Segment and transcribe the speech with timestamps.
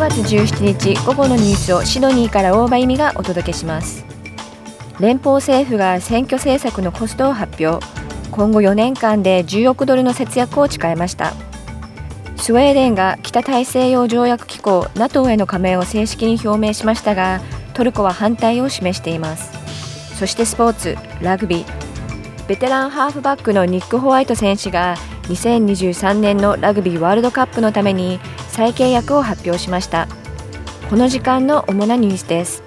[0.00, 4.04] 月17日午後のニュースをシドニーから大場意味がお届けします。
[4.98, 7.84] 連邦政府が選挙政策のコストを発表。
[8.30, 11.34] 今後4年間で10億ドルの節約を誓いました。
[12.38, 17.42] スウェーデンが北大西洋条約機構 NATO への加盟を正式に表明しましたが
[17.74, 19.52] トルコは反対を示しています。
[20.16, 21.79] そしてスポーツラグビー。
[22.50, 24.96] ベテランハーフバックのニック・ホワイト選手が
[25.28, 30.08] 2023年のラグビーワールドカップのために再契約を発表しました。
[30.88, 32.64] この時間の主なニュースです。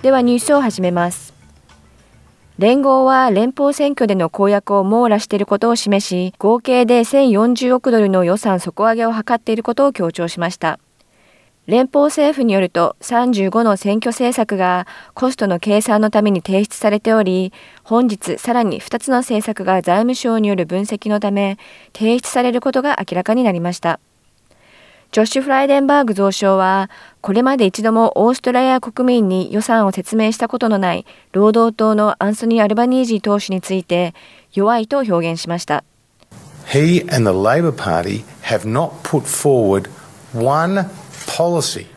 [0.00, 1.34] ではニュースを始めます。
[2.56, 10.78] 連合は連邦選挙での公約を網羅していることを示し合計で1040億ドルの予算底上げを図っていることを強調しました。
[11.66, 17.52] 連邦政府によると35の選挙政策がコストの計算のために提出されており、
[17.84, 21.58] 本日さらに2つの政策が財務省による分析のため
[21.92, 24.00] 提出されることが明らかになりました。
[25.12, 26.90] ジョッシュ・フライデンバーグ蔵相は、
[27.20, 34.14] これまで一度もオーストラリア国民に予算を説明したことのない労働党のアンソニー・アルバニージー党首について
[34.52, 35.84] 弱いと表現しました。
[36.72, 39.88] He and the Labor Party have not put forward
[40.34, 40.88] one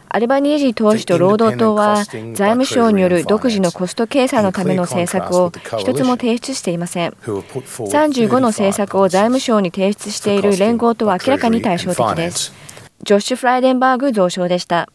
[0.10, 7.12] アルバニージー党首と労働党は財務省による独自のコスト計算のための政策を一つも提出していません。
[7.12, 12.54] 35の政策を財務省に提出している連合とは明らかに対照的です。
[13.04, 14.90] ジョッシュ・フライデンバーグ増相でした。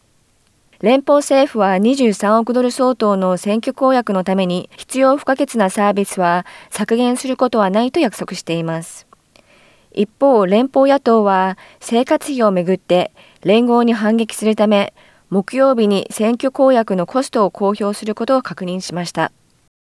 [0.81, 9.05] 連邦政府は23億ドル相当の選挙公約のために必要不可欠なサービスは削減することはないと約束しています。
[9.93, 13.11] 一方連邦野党は生活費をめぐって
[13.43, 14.93] 連合に反撃するため、
[15.29, 19.31] 木曜日に選挙公約のコストを公表することを確認しました。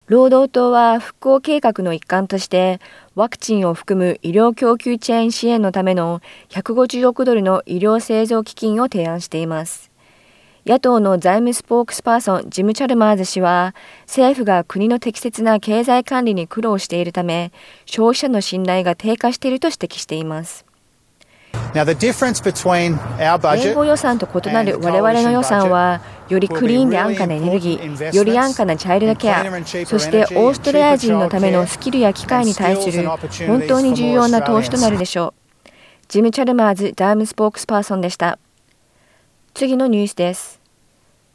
[0.07, 2.79] 労働党は復興計画の一環として、
[3.15, 9.89] ワクチンを含む医療供給チェーン支援のための150億ドルの医療製造基金を提案しています。
[10.65, 13.75] 野党の財務スポークスパーソンジム・チャルマーズ氏は
[14.07, 17.51] 政府が国の適切な経済管理に苦労しているため
[17.85, 20.64] 消費者の信頼が低下していると指摘しています。
[23.55, 29.43] 連合予算と異なる我々の予算は、よりクリーンで安価なエネルギー、より安価なチャイルドケア、
[29.85, 33.07] そしてオーストラリア人のためのスキルや機会に対する
[33.47, 35.33] 本当に重要な投資となるでしょ
[35.67, 35.69] う。
[36.07, 38.39] ジム・チャルマーズ・ダームスポークスパーソンでした。
[39.53, 40.61] 次のニュースです。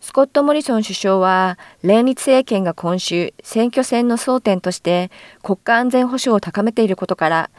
[0.00, 5.10] スコット・モリソン首相は、連立政権が今週、選挙戦の争点として
[5.42, 7.50] 国家安全保障を高めていることから、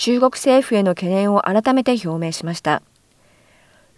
[0.00, 2.80] 中国政府への懸念を改めて表明しました。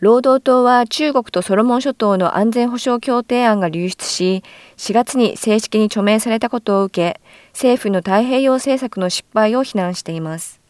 [0.01, 4.43] 労働党は中国とソロモン諸島の安全保障協定案が流出し、
[4.79, 7.21] 4月に正式に署名されたことを受け、
[7.53, 10.61] 政府の太平洋政策の失敗を非難しています。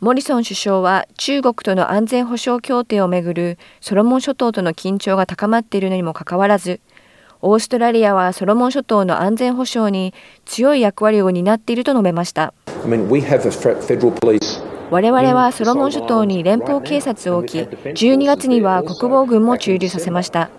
[0.00, 6.80] モリソン首相は中国との安全保障協定をめぐるソロモン諸島との緊張が高まっているのにもかかわらず、
[7.46, 10.12] オーストラリアはソロモン諸島の安全保障に
[10.46, 12.52] 強い役割を担っていると述べました。
[14.88, 20.50] 我々はソロモン諸島に連邦警察を置き、12月には国防軍も駐留させました。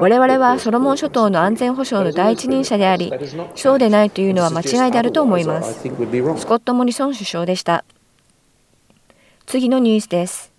[0.00, 3.12] 我々はソロモン諸島の安全保障の第一人者であり、
[3.54, 5.80] そうでないというのは間違いであると思います。
[5.82, 7.84] スコット・モリソン首相でした。
[9.44, 10.54] 次のニュースです。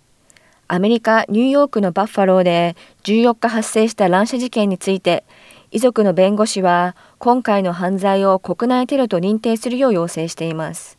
[0.68, 2.74] アメリカ・ニューヨークのバッファローで
[3.04, 5.22] 14日発生した乱射事件について、
[5.70, 10.98] 遺族の弁護士は今回の犯罪を国内テロと認定するよう要請しています。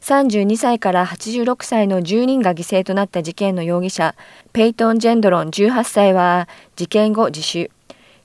[0.00, 4.14] 32歳から86歳の10人が犠牲となった事件の容疑者、
[4.52, 6.46] ペイトン・ジェンドロン18歳は
[6.76, 7.70] 事件後自首。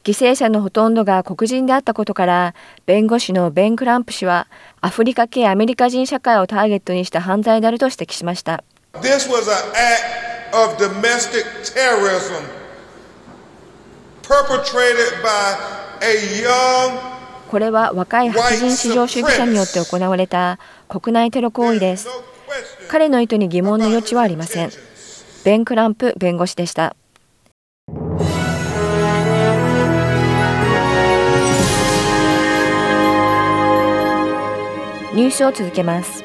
[0.04, 2.56] 犠牲者のほとんどが黒人であったことから、
[2.86, 4.48] 弁護士のベン・クランプ氏は、
[4.82, 8.64] アフリカ系アメリカ人社会をターゲットにした犯罪であると指摘しました。
[17.50, 22.08] これは若い白人至上主義者によって行われた国内テロ行為です。
[22.90, 24.70] 彼の意図に疑問の余地はありません。
[25.44, 26.96] ベン・クランプ弁護士でした。
[35.16, 36.24] ニュースを続けます。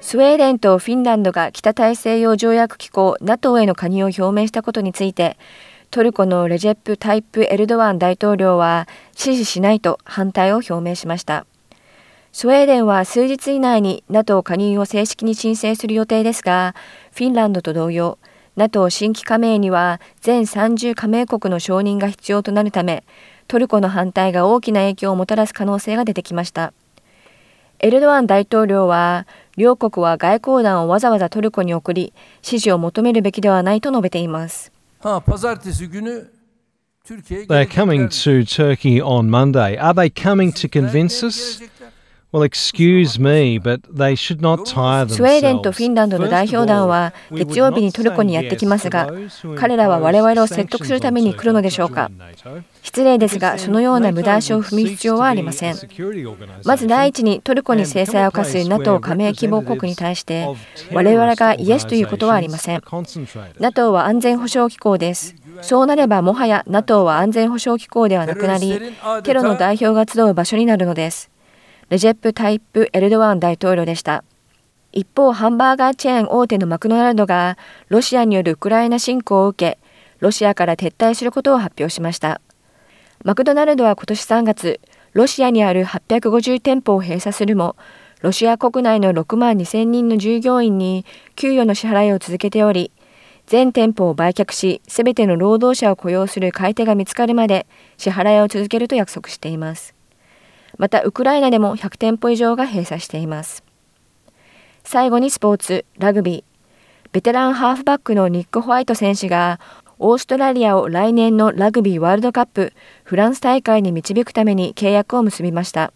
[0.00, 5.36] スウェーデンとフィンランドが北大西洋条約機構 NATO への加入を表明したことについて
[5.96, 11.46] トルコのレジェプ・タイプ・エルドアン大統領は支持しないと反対を表明しました。
[12.32, 16.74] スウェーデンは数日以内に NATO 加入を正式に申請する予定ですが、
[17.14, 18.18] フィンランドと同様、
[18.56, 23.02] NATO 新規加盟には全30加盟国の承認が必要となるため、
[23.48, 26.74] トルコの反対が大きな影響をもたらす可能性が出てきました。
[27.78, 29.26] エルドアン大統領は、
[29.56, 32.12] 両国は外交団をわざわざトルコに送り、
[32.42, 34.75] 支持を求めるべきではないと述べています。
[37.48, 39.76] They're coming to Turkey on Monday.
[39.76, 41.62] Are they coming to convince us?
[42.32, 42.72] ス
[45.22, 49.10] ウェーデンとフィンランドの代表団は月曜日にトルコにやってきますが、
[49.56, 52.10] 彼らは我々を説得するために来るのでしょうか。
[52.82, 55.76] 失礼ですが、そのような無駄足を踏む必要はありません。
[56.64, 60.48] まず第一にトルコに制裁を科す NATO 加盟希望国に対して、
[60.92, 62.82] 我々がイエスということはありません。
[63.60, 65.36] NATO は安全保障機構です。
[65.62, 68.78] そうなればもはや NATO は安全保障機構ではなくなり、
[69.22, 71.30] テロの代表が集う場所になるのです。
[71.88, 74.24] レジェップ・タイプ・エルドワン大統領でした。
[74.90, 77.56] 一方、ハンバーガーチェーン大手のマクドナルドが、
[77.88, 79.78] ロシアによるウクライナ侵攻を受け、
[80.18, 82.40] ロシアから撤退することを発表しました。
[83.22, 84.80] マクドナルドは今年3月、
[85.12, 87.76] ロシアにある850店舗を閉鎖するも、
[88.20, 91.04] ロシア国内の6万2000人の従業員に
[91.36, 92.90] 給与の支払いを続けており、
[93.46, 99.95] 全店舗を売却し、すべての労働者を雇用する買い手が見つかるまで支払いを続けると約束しています。
[100.78, 103.64] またウクライナでも100店舗以上が閉鎖しています。
[104.84, 106.44] 最後にスポーツラグビー。
[107.12, 109.58] ベテランハーフバックのニック・ホワイト選手が
[109.98, 112.74] オーストラリアを来年のラグビーワールドカップ
[113.04, 115.92] フランス大会に導くために契約を結びました。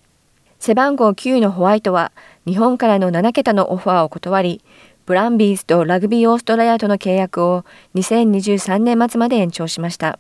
[0.59, 2.12] 背番号9のホワイトは
[2.47, 4.62] 日本からの7桁のオファーを断り
[5.06, 10.19] ブランビーズとラグビーオーストラリアとの契約を2023年末まで延長しました。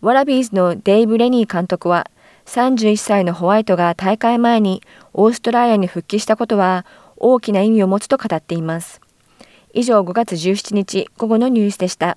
[0.00, 2.10] ワラビーズのデイブ・レニー監督は
[2.46, 4.82] 31歳のホワイトが大会前に
[5.12, 6.86] オーストラリアに復帰したことは
[7.16, 9.00] 大きな意味を持つと語っています。
[9.72, 12.16] 以上5月17日午後のニュースでした。